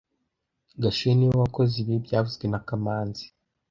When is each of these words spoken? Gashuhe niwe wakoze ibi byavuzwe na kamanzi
Gashuhe 0.81 1.13
niwe 1.15 1.35
wakoze 1.43 1.73
ibi 1.83 1.95
byavuzwe 2.05 2.45
na 2.51 2.59
kamanzi 2.67 3.25